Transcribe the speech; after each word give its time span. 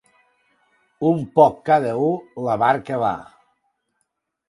Un 1.09 1.21
poc 1.41 1.61
cada 1.71 1.93
u, 2.07 2.09
la 2.49 2.59
barca 2.67 3.01
va. 3.07 3.15